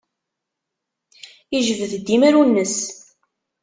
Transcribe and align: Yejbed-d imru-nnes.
Yejbed-d 1.53 2.07
imru-nnes. 2.15 2.77